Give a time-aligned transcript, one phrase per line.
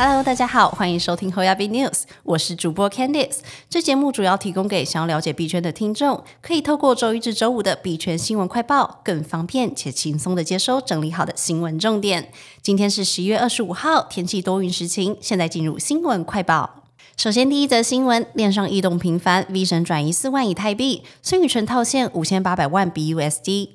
[0.00, 3.38] Hello，大家好，欢迎收听后亚币 News，我是主播 Candice。
[3.68, 12.30] 这节目主要提供给想要了解币圈的听众，可以透过周一至周五的币圈新闻快报，更方便且轻松的接收整理好的新闻重点。
[12.62, 15.16] 今天是十一月二十五号，天气多云时晴。
[15.20, 16.84] 现在进入新闻快报。
[17.16, 23.70] 首先，第一则新闻，链上异动频繁，V 神转移四万以太币，孙宇晨套现五千八百万 BUSD。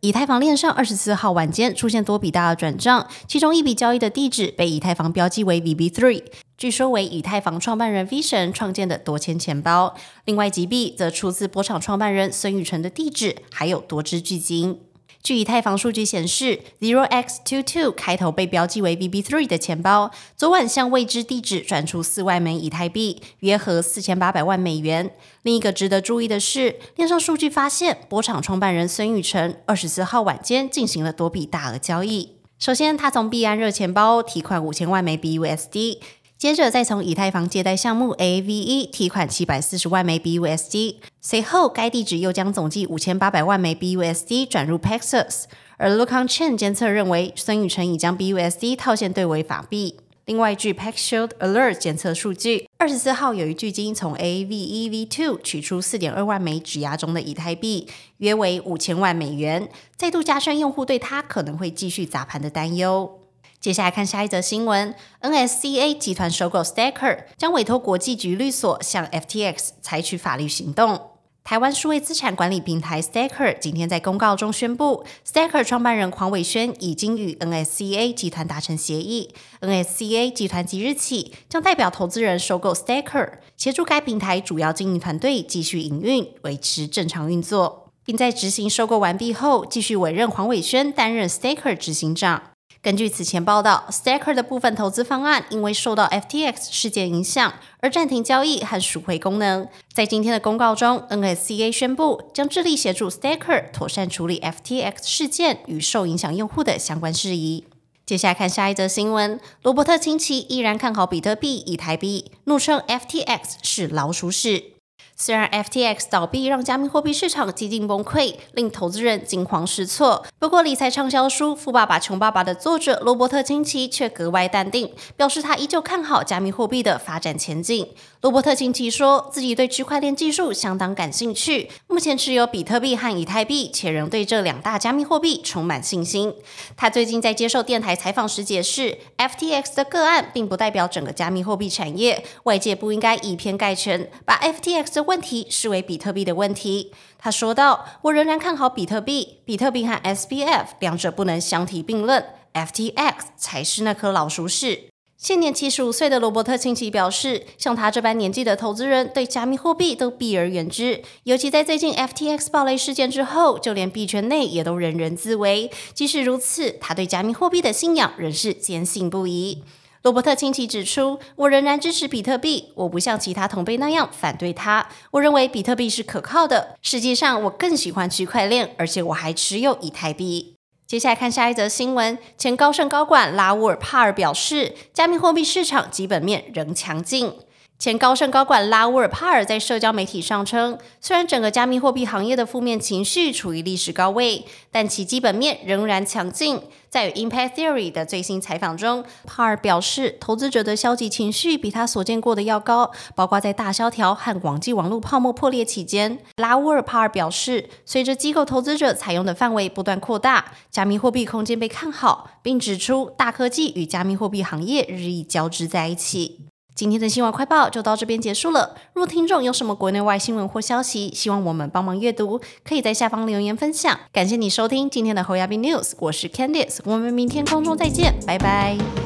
[0.00, 6.22] 以太坊链上二十四号晚间出现多笔大额转账，其中一笔交易的地址被以太坊标记为 VB3，
[6.58, 9.96] 据说为以太坊创办人 Vision 创建的多签钱包。
[10.26, 14.80] 另外几笔则出自波场创办人孙宇晨的地址，还有多支巨金。
[15.26, 25.10] 据以太坊数据显示，Zero X Two Two 开头被标记为 VB Three 的钱包，昨晚向未知地址转出四万枚以太币，约合四千八百万美元。
[25.42, 32.36] 另一个值得注意的是，链上数据发现，波场创办人孙宇晨二十四号晚间进行了多笔大额交易。
[32.60, 35.98] 首先，他从币安热钱包提款五千万枚 BUSD。
[36.38, 45.44] 接着再从以太坊借贷项目 AVE 提款七百四十万枚 BUSD，随后该地址又将总计五千八百万枚 BUSD 转入 Paxos，
[45.78, 49.96] 而 Lookon Chain 监测认为孙宇晨已将 BUSD 套现兑为法币。
[50.26, 63.20] 另外，据 Paxshield Alert 监测数据，二十四号有一巨鲸从 AVEV2 取出四点二万枚质押中的以太币，约为五千万美元，再度加深用户对它可能会继续砸盘的担忧。
[63.66, 71.10] 接下来看下一则新闻：NSCA 集团收购 Stacker，将委托国际局律所向 FTX 采取法律行动。
[71.42, 92.52] 台湾数位资产管理平台 Stacker 今天在公告中宣布，Stacker 创办人黄伟轩已经与 NSCA 集团达成协议，NSCA 集团即日起将代表投资人收购 Stacker，协助该平台主要经营团队继续营运，维持正常运作，并在执行收购完毕后，继续委任黄伟轩担任 Stacker 执行长。
[92.82, 99.66] 根据此前报道，Stacker 的部分投资方案因为受到 FTX 事件影响而暂停交易和赎回功能。
[99.92, 107.64] 在今天的公告中，NSCA 宣布将致力协助 Stacker 妥善处理 FTX 事件与受影响用户的相关事宜。
[108.04, 114.75] 接下来看下一则新闻：罗伯特清崎依然看好比特币、以台币，怒称 FTX 是老鼠屎。
[115.18, 127.88] 虽然 FTX 倒闭让加密货币市场几近崩溃，令投资人惊慌失措，不过理财畅销书《富爸爸穷爸爸》的作者罗伯特清崎却格外淡定，表示他依旧看好加密货币的发展前景。
[128.20, 136.34] 罗伯特清崎说自己对区块链技术相当感兴趣，目前持有比特币和以太币，且仍对这两大加密货币充满信心。
[136.76, 146.92] 他最近在接受电台采访时解释，FTX 的个案并不代表整个加密货币产业，外界不应该以偏概全，把 FTX 的问题视为比特币的问题。
[147.18, 165.70] 他说道：“我仍然看好比特币，比特币和 SBF 两者不能相提并论，FTX 才是那颗老鼠屎。”现年七十五岁的罗伯特清崎表示，像他这般年纪的投资人对加密货币都避而远之，尤其在最近 FTX 暴雷事件之后，就连币圈内也都人人自危。
[165.94, 169.64] 即使如此，他对加密货币的信仰仍是坚信不疑。
[170.06, 174.86] 罗伯特清崎指出：“我仍然支持比特币，我不像其他同辈那样反对它。
[175.10, 176.76] 我认为比特币是可靠的。
[176.80, 180.54] 实际上，我更喜欢区块链，而且我还持有以太币。”
[180.86, 187.34] 接下来看下一则新闻，前高盛高管拉沃尔帕尔表示，加密货币市场基本面仍强劲。
[187.78, 196.60] 前高盛高管拉乌尔帕尔在社交媒体上称，虽然整个加密货币行业的负面情绪处于历史高位，但其基本面仍然强劲。
[196.88, 206.18] 在与 Impact Theory 的最新采访中，帕尔表示，投资者的消极情绪比他所见过的要高，包括在大萧条和广际网络泡沫破裂期间。
[206.36, 216.46] 拉乌尔帕尔表示，随着机构投资者采用的范围不断扩大，加密货币空间被看好，并指出大科技与加密货币行业日益交织在一起。
[216.76, 218.76] 今天的新闻快报就到这边结束了。
[218.92, 223.98] 若听众有什么国内外新闻或消息，希望我们帮忙阅读，可以在下方留言分享。
[224.12, 229.05] 感谢你收听今天的侯亚斌 News，我是 Candice，我们明天空中再见，拜拜。